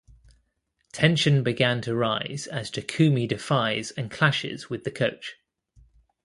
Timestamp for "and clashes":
3.91-4.67